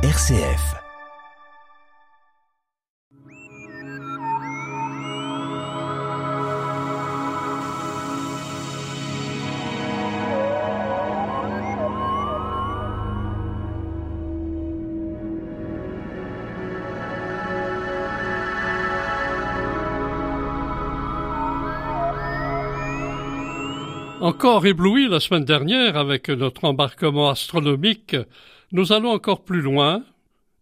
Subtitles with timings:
[0.00, 0.76] RCF.
[24.20, 28.14] Encore ébloui la semaine dernière avec notre embarquement astronomique,
[28.72, 30.02] nous allons encore plus loin.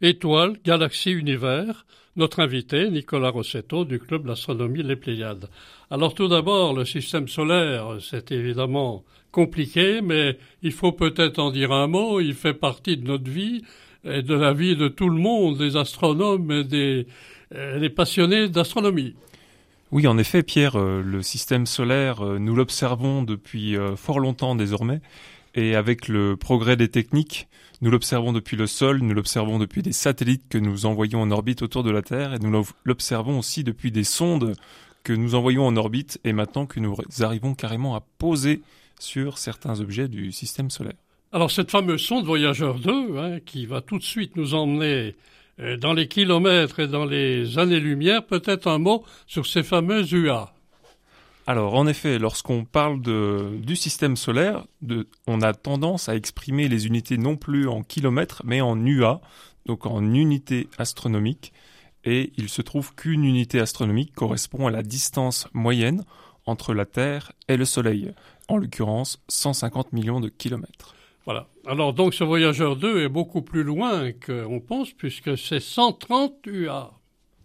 [0.00, 1.86] Étoiles, galaxies, univers.
[2.16, 5.48] Notre invité, Nicolas Rossetto du club d'astronomie Les Pléiades.
[5.90, 11.72] Alors tout d'abord, le système solaire, c'est évidemment compliqué, mais il faut peut-être en dire
[11.72, 12.20] un mot.
[12.20, 13.62] Il fait partie de notre vie
[14.04, 17.06] et de la vie de tout le monde, des astronomes et des,
[17.54, 19.14] euh, des passionnés d'astronomie.
[19.92, 25.00] Oui, en effet, Pierre, euh, le système solaire, euh, nous l'observons depuis fort longtemps désormais,
[25.56, 27.48] et avec le progrès des techniques,
[27.80, 31.62] nous l'observons depuis le sol, nous l'observons depuis des satellites que nous envoyons en orbite
[31.62, 34.54] autour de la Terre, et nous l'observons aussi depuis des sondes
[35.02, 38.62] que nous envoyons en orbite, et maintenant que nous arrivons carrément à poser
[39.00, 40.96] sur certains objets du système solaire.
[41.32, 45.16] Alors cette fameuse sonde Voyageur 2, hein, qui va tout de suite nous emmener
[45.60, 50.52] euh, dans les kilomètres et dans les années-lumière, peut-être un mot sur ces fameux UA.
[51.48, 54.66] Alors, en effet, lorsqu'on parle du système solaire,
[55.28, 59.20] on a tendance à exprimer les unités non plus en kilomètres, mais en UA,
[59.64, 61.52] donc en unités astronomiques.
[62.04, 66.04] Et il se trouve qu'une unité astronomique correspond à la distance moyenne
[66.46, 68.12] entre la Terre et le Soleil,
[68.48, 70.94] en l'occurrence 150 millions de kilomètres.
[71.24, 71.48] Voilà.
[71.66, 76.92] Alors donc ce voyageur 2 est beaucoup plus loin qu'on pense puisque c'est 130 UA.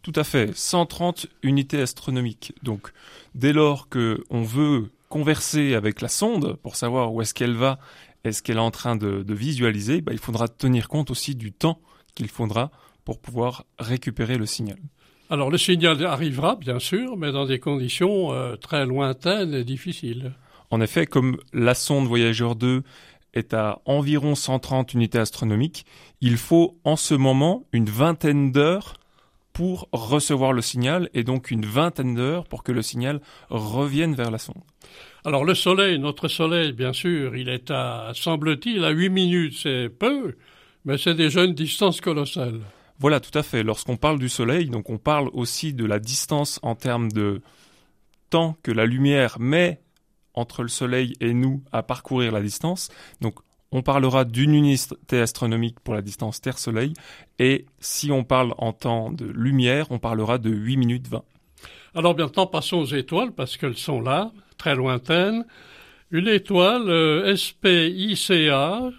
[0.02, 2.54] Tout à fait, 130 unités astronomiques.
[2.64, 2.92] Donc
[3.36, 7.80] dès lors que on veut converser avec la sonde pour savoir où est-ce qu'elle va,
[8.24, 11.52] est-ce qu'elle est en train de, de visualiser, bah, il faudra tenir compte aussi du
[11.52, 11.80] temps
[12.16, 12.72] qu'il faudra
[13.06, 14.78] pour pouvoir récupérer le signal.
[15.30, 20.34] Alors le signal arrivera bien sûr, mais dans des conditions euh, très lointaines et difficiles.
[20.72, 22.84] En effet, comme la sonde Voyageur 2
[23.34, 25.86] est à environ 130 unités astronomiques,
[26.20, 28.95] il faut en ce moment une vingtaine d'heures
[29.61, 34.32] pour recevoir le signal et donc une vingtaine d'heures pour que le signal revienne vers
[34.32, 34.64] la sonde.
[35.23, 39.89] Alors le Soleil, notre Soleil, bien sûr, il est à, semble-t-il, à 8 minutes, c'est
[39.89, 40.36] peu,
[40.83, 42.60] mais c'est déjà une distance colossale.
[42.98, 43.61] Voilà, tout à fait.
[43.61, 47.43] Lorsqu'on parle du Soleil, donc on parle aussi de la distance en termes de
[48.32, 49.80] temps que la lumière met
[50.33, 52.89] entre le Soleil et nous à parcourir la distance.
[53.22, 53.36] Donc
[53.71, 56.93] on parlera d'une unité astronomique pour la distance Terre-Soleil,
[57.39, 61.23] et si on parle en temps de lumière, on parlera de 8 minutes 20.
[61.95, 65.45] Alors maintenant, passons aux étoiles, parce qu'elles sont là, très lointaines.
[66.11, 68.92] Une étoile euh, SPICA,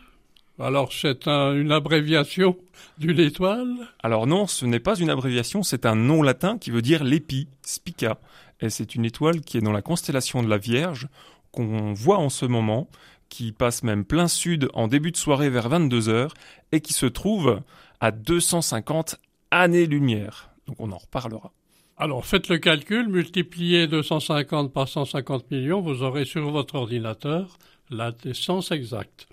[0.58, 2.56] alors c'est un, une abréviation
[2.98, 3.68] d'une étoile?
[4.02, 7.48] Alors non, ce n'est pas une abréviation, c'est un nom latin qui veut dire l'épi,
[7.62, 8.18] spica.
[8.60, 11.08] Et c'est une étoile qui est dans la constellation de la Vierge,
[11.50, 12.88] qu'on voit en ce moment,
[13.32, 16.28] qui passe même plein sud en début de soirée vers 22h,
[16.70, 17.62] et qui se trouve
[17.98, 19.16] à 250
[19.50, 20.50] années-lumière.
[20.66, 21.50] Donc on en reparlera.
[21.96, 27.56] Alors faites le calcul, multipliez 250 par 150 millions, vous aurez sur votre ordinateur
[27.88, 29.26] la distance exacte.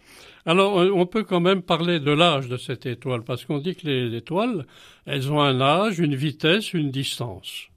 [0.45, 3.85] Alors on peut quand même parler de l'âge de cette étoile, parce qu'on dit que
[3.85, 4.65] les étoiles,
[5.05, 7.67] elles ont un âge, une vitesse, une distance.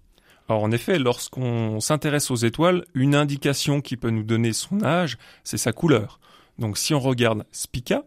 [0.49, 5.19] Alors en effet, lorsqu'on s'intéresse aux étoiles, une indication qui peut nous donner son âge,
[5.45, 6.21] c'est sa couleur.
[6.59, 8.05] Donc si on regarde Spica,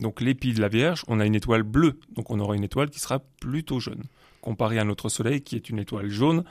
[0.00, 2.90] donc l'épi de la Vierge, on a une étoile bleue, donc on aura une étoile
[2.90, 4.02] qui sera plutôt jeune,
[4.40, 6.44] comparée à notre Soleil qui est une étoile jaune,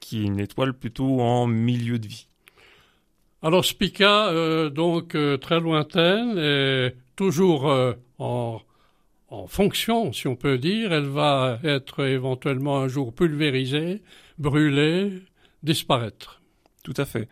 [0.00, 2.26] qui est une étoile plutôt en milieu de vie.
[3.42, 8.60] Alors Spica, euh, donc euh, très lointaine, et toujours euh, en,
[9.34, 14.02] en fonction, si on peut dire, elle va être éventuellement un jour pulvérisée,
[14.38, 15.22] brûler,
[15.62, 16.40] disparaître.
[16.82, 17.28] Tout à fait.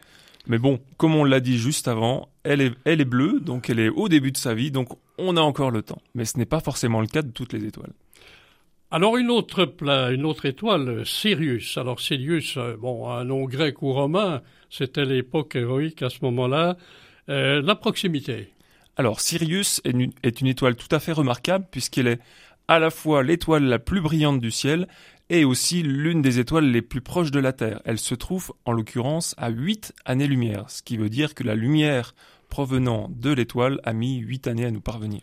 [0.47, 3.79] Mais bon, comme on l'a dit juste avant, elle est, elle est bleue, donc elle
[3.79, 6.03] est au début de sa vie, donc on a encore le temps.
[6.15, 7.93] Mais ce n'est pas forcément le cas de toutes les étoiles.
[8.91, 9.73] Alors une autre,
[10.13, 11.79] une autre étoile, Sirius.
[11.79, 16.77] Alors Sirius, euh, bon, un nom grec ou romain, c'était l'époque héroïque à ce moment-là.
[17.29, 18.53] Euh, la proximité.
[18.97, 22.21] Alors Sirius est une, étoile tout à fait remarquable puisqu'elle est
[22.69, 24.87] à la fois l'étoile la plus brillante du ciel
[25.31, 27.81] et aussi l'une des étoiles les plus proches de la Terre.
[27.87, 32.15] Elle se trouve en l'occurrence à 8 années-lumière, ce qui veut dire que la lumière
[32.51, 35.23] provenant de l'étoile a mis 8 années à nous parvenir.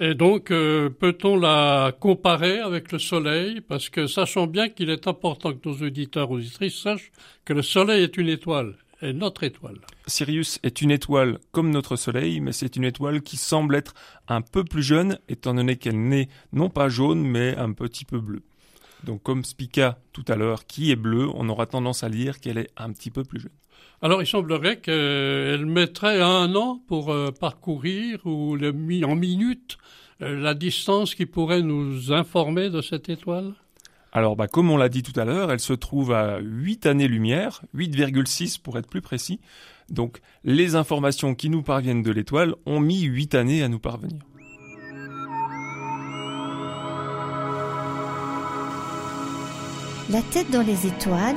[0.00, 3.60] Et donc, euh, peut-on la comparer avec le Soleil?
[3.60, 7.12] Parce que sachons bien qu'il est important que nos auditeurs auditrices sachent
[7.44, 8.74] que le Soleil est une étoile.
[9.02, 13.74] Notre étoile Sirius est une étoile comme notre Soleil, mais c'est une étoile qui semble
[13.74, 13.94] être
[14.28, 18.20] un peu plus jeune, étant donné qu'elle n'est non pas jaune, mais un petit peu
[18.20, 18.42] bleue.
[19.04, 22.58] Donc comme Spica tout à l'heure, qui est bleue, on aura tendance à dire qu'elle
[22.58, 23.52] est un petit peu plus jeune.
[24.00, 28.72] Alors il semblerait qu'elle mettrait un an pour euh, parcourir ou le,
[29.04, 29.78] en minutes
[30.22, 33.54] euh, la distance qui pourrait nous informer de cette étoile?
[34.12, 37.62] Alors, bah, comme on l'a dit tout à l'heure, elle se trouve à 8 années-lumière,
[37.74, 39.40] 8,6 pour être plus précis.
[39.88, 44.20] Donc, les informations qui nous parviennent de l'étoile ont mis 8 années à nous parvenir.
[50.10, 51.36] La tête dans les étoiles,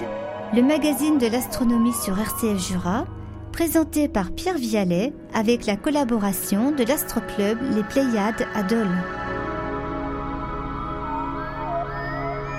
[0.54, 3.06] le magazine de l'astronomie sur RCF Jura,
[3.54, 9.25] présenté par Pierre Vialet avec la collaboration de l'Astroclub Les Pléiades à Dole.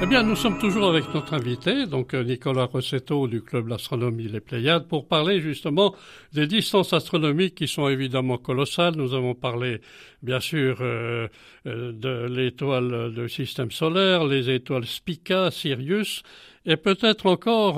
[0.03, 4.29] Eh bien, nous sommes toujours avec notre invité, donc euh, Nicolas Rossetto du Club d'astronomie
[4.29, 5.95] Les Pléiades, pour parler justement
[6.35, 8.95] des distances astronomiques qui sont évidemment colossales.
[8.95, 9.81] Nous avons parlé,
[10.23, 11.29] bien sûr, euh,
[11.67, 16.23] euh, de l'étoile du système solaire, les étoiles Spica, Sirius,
[16.67, 17.77] et peut-être encore,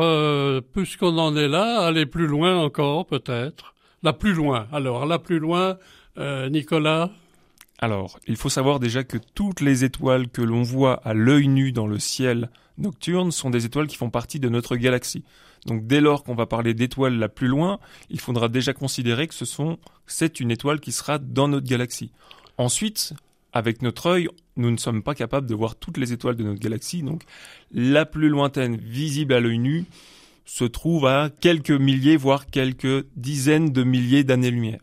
[0.72, 3.74] puisqu'on en est là, aller plus loin encore, peut-être.
[4.02, 4.66] La plus loin.
[4.72, 5.76] Alors, la plus loin,
[6.16, 7.10] Nicolas?
[7.80, 11.70] Alors, il faut savoir déjà que toutes les étoiles que l'on voit à l'œil nu
[11.70, 15.24] dans le ciel nocturne sont des étoiles qui font partie de notre galaxie.
[15.66, 17.78] Donc dès lors qu'on va parler d'étoile la plus loin,
[18.10, 22.10] il faudra déjà considérer que ce sont c'est une étoile qui sera dans notre galaxie.
[22.56, 23.14] Ensuite,
[23.52, 26.60] avec notre œil, nous ne sommes pas capables de voir toutes les étoiles de notre
[26.60, 27.22] galaxie, donc
[27.72, 29.84] la plus lointaine visible à l'œil nu
[30.44, 34.80] se trouve à quelques milliers, voire quelques dizaines de milliers d'années-lumière.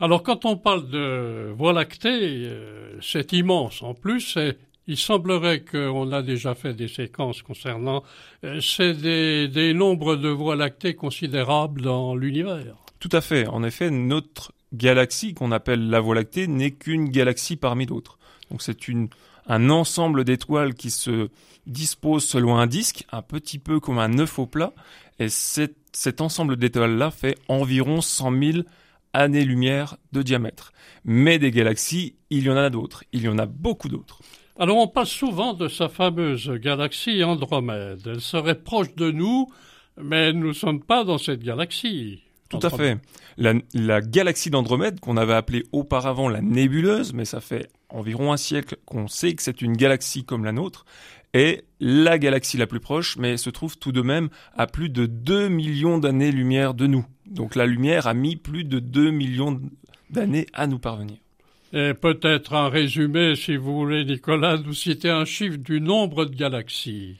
[0.00, 3.82] Alors quand on parle de Voie lactée, euh, c'est immense.
[3.82, 4.38] En plus,
[4.86, 8.02] il semblerait qu'on a déjà fait des séquences concernant
[8.44, 12.76] euh, c'est des, des nombres de Voies lactées considérables dans l'univers.
[13.00, 13.46] Tout à fait.
[13.48, 18.18] En effet, notre galaxie qu'on appelle la Voie lactée n'est qu'une galaxie parmi d'autres.
[18.50, 19.08] Donc c'est une
[19.48, 21.30] un ensemble d'étoiles qui se
[21.66, 24.72] disposent selon un disque, un petit peu comme un œuf au plat,
[25.18, 28.58] et cet, cet ensemble d'étoiles-là fait environ 100 000
[29.12, 30.72] années-lumière de diamètre.
[31.04, 33.04] Mais des galaxies, il y en a d'autres.
[33.12, 34.20] Il y en a beaucoup d'autres.
[34.58, 38.02] Alors on parle souvent de sa fameuse galaxie Andromède.
[38.06, 39.48] Elle serait proche de nous,
[40.00, 42.22] mais nous ne sommes pas dans cette galaxie.
[42.48, 42.98] Tout à fait.
[43.36, 48.36] La, la galaxie d'Andromède, qu'on avait appelée auparavant la nébuleuse, mais ça fait environ un
[48.36, 50.86] siècle qu'on sait que c'est une galaxie comme la nôtre,
[51.34, 55.06] est la galaxie la plus proche, mais se trouve tout de même à plus de
[55.06, 57.04] 2 millions d'années-lumière de nous.
[57.30, 59.60] Donc la lumière a mis plus de 2 millions
[60.10, 61.18] d'années à nous parvenir.
[61.72, 66.34] Et peut-être un résumé, si vous voulez, Nicolas, nous citer un chiffre du nombre de
[66.34, 67.16] galaxies.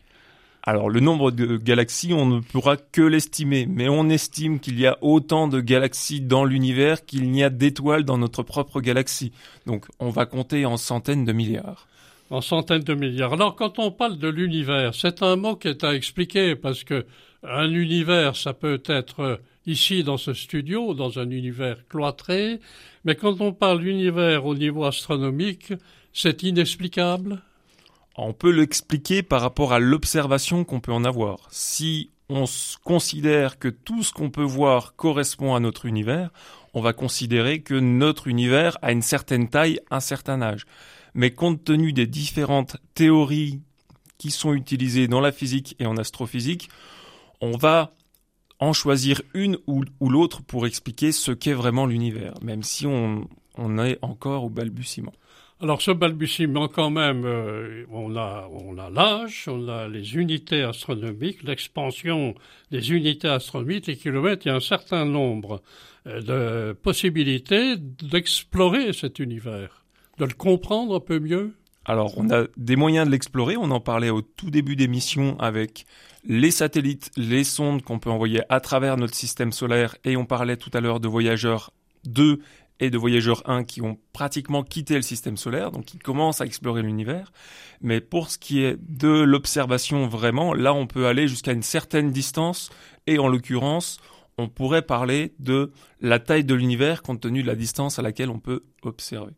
[0.62, 4.87] Alors le nombre de galaxies, on ne pourra que l'estimer, mais on estime qu'il y
[4.87, 9.32] a autant de galaxies dans l'univers qu'il n'y a d'étoiles dans notre propre galaxie.
[9.66, 11.87] Donc on va compter en centaines de milliards
[12.31, 13.32] en centaines de milliards.
[13.32, 17.06] Alors quand on parle de l'univers, c'est un mot qui est à expliquer parce que
[17.43, 22.61] un univers, ça peut être ici dans ce studio, dans un univers cloîtré,
[23.05, 25.73] mais quand on parle d'univers au niveau astronomique,
[26.12, 27.43] c'est inexplicable.
[28.17, 31.47] On peut l'expliquer par rapport à l'observation qu'on peut en avoir.
[31.50, 32.44] Si on
[32.82, 36.31] considère que tout ce qu'on peut voir correspond à notre univers,
[36.75, 40.67] on va considérer que notre univers a une certaine taille, un certain âge
[41.15, 43.60] mais compte tenu des différentes théories
[44.19, 46.69] qui sont utilisées dans la physique et en astrophysique,
[47.41, 47.93] on va
[48.60, 53.29] en choisir une ou, l'autre pour expliquer ce qu'est vraiment l'univers, même si on,
[53.79, 55.12] est encore au balbutiement.
[55.60, 62.34] Alors ce balbutiement quand même, euh, on a l'âge, on a les unités astronomiques, l'expansion
[62.70, 65.60] des unités astronomiques, les kilomètres, il y a un certain nombre
[66.06, 69.84] euh, de possibilités d'explorer cet univers
[70.19, 71.55] de le comprendre un peu mieux
[71.89, 73.57] Alors, on a des moyens de l'explorer.
[73.57, 75.87] On en parlait au tout début d'émission avec
[76.23, 79.97] les satellites, les sondes qu'on peut envoyer à travers notre système solaire.
[80.05, 81.73] Et on parlait tout à l'heure de voyageurs
[82.05, 82.41] 2
[82.81, 86.45] et de voyageurs 1 qui ont pratiquement quitté le système solaire, donc qui commencent à
[86.45, 87.33] explorer l'univers.
[87.81, 92.13] Mais pour ce qui est de l'observation vraiment, là on peut aller jusqu'à une certaine
[92.13, 92.71] distance
[93.07, 93.99] et en l'occurrence,
[94.37, 98.31] on pourrait parler de la taille de l'univers compte tenu de la distance à laquelle
[98.31, 99.33] on peut observer.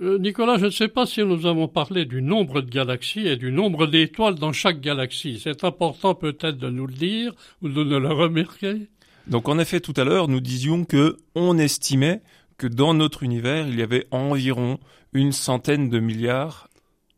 [0.00, 3.36] Euh, Nicolas, je ne sais pas si nous avons parlé du nombre de galaxies et
[3.36, 5.40] du nombre d'étoiles dans chaque galaxie.
[5.42, 8.88] C'est important peut-être de nous le dire ou de le remarquer.
[9.26, 12.22] Donc en effet, tout à l'heure, nous disions que on estimait
[12.56, 14.78] que dans notre univers, il y avait environ
[15.12, 16.68] une centaine de milliards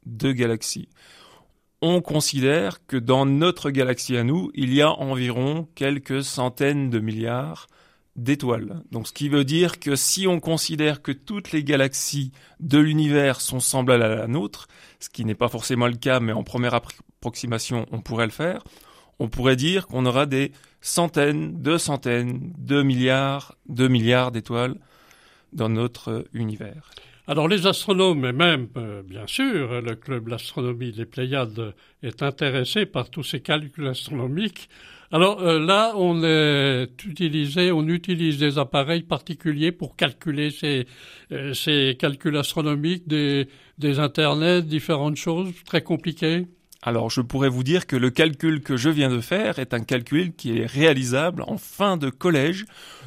[0.06, 0.88] de galaxies.
[1.80, 7.00] on considère que dans notre galaxie à nous, il y a environ quelques centaines de
[7.00, 7.66] milliards
[8.16, 8.82] d'étoiles.
[8.90, 13.40] Donc ce qui veut dire que si on considère que toutes les galaxies de l'univers
[13.40, 14.68] sont semblables à la nôtre,
[15.00, 18.64] ce qui n'est pas forcément le cas, mais en première approximation on pourrait le faire,
[19.18, 24.76] on pourrait dire qu'on aura des centaines, de centaines, de milliards, de milliards d'étoiles
[25.52, 26.90] dans notre univers.
[27.28, 32.84] Alors les astronomes et même, euh, bien sûr, le club l'astronomie des Pléiades est intéressé
[32.84, 34.68] par tous ces calculs astronomiques.
[35.12, 36.18] Alors euh, là, on
[37.88, 40.88] utilise des appareils particuliers pour calculer ces,
[41.30, 43.46] euh, calculs astronomiques, des
[44.00, 46.48] internets, différentes choses très compliquées.
[46.82, 49.84] Alors je pourrais vous dire que le calcul que je viens de faire est un
[49.84, 52.64] calcul qui est réalisable en fin de collège,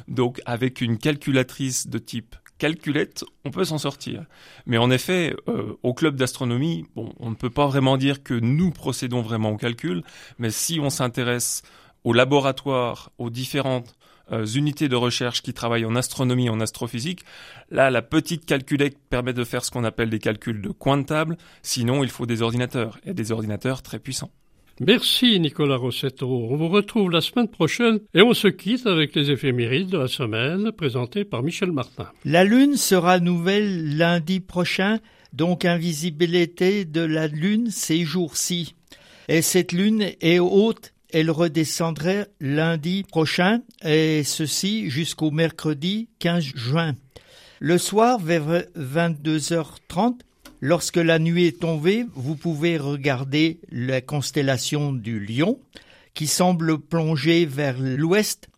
[0.08, 4.24] donc avec une calculatrice de type calculette, on peut s'en sortir.
[4.66, 8.34] Mais en effet, euh, au club d'astronomie, bon, on ne peut pas vraiment dire que
[8.34, 10.02] nous procédons vraiment au calcul,
[10.38, 11.62] mais si on s'intéresse
[12.04, 13.96] au laboratoire, aux différentes
[14.32, 17.24] euh, unités de recherche qui travaillent en astronomie, en astrophysique.
[17.70, 21.04] Là, la petite calculette permet de faire ce qu'on appelle des calculs de coin de
[21.04, 21.36] table.
[21.62, 24.32] Sinon, il faut des ordinateurs, et des ordinateurs très puissants.
[24.80, 26.28] Merci Nicolas Rossetto.
[26.28, 30.08] On vous retrouve la semaine prochaine et on se quitte avec les éphémérides de la
[30.08, 32.08] semaine présentées par Michel Martin.
[32.24, 34.98] La Lune sera nouvelle lundi prochain,
[35.32, 38.74] donc invisibilité de la Lune ces jours-ci.
[39.28, 46.92] Et cette Lune est haute elle redescendrait lundi prochain et ceci jusqu'au mercredi 15 juin.
[47.58, 50.18] Le soir vers 22h30,
[50.60, 55.58] lorsque la nuit est tombée, vous pouvez regarder la constellation du Lion
[56.14, 58.48] qui semble plonger vers l'ouest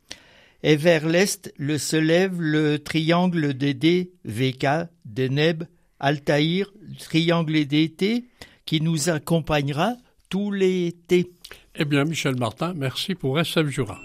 [0.63, 5.65] et vers l'est le se lève le triangle D, VK, Deneb,
[6.01, 8.25] Altaïr, triangle d'été
[8.65, 9.95] qui nous accompagnera
[10.29, 11.31] tout l'été.
[11.75, 13.99] Eh bien, Michel Martin, merci pour SF Jura.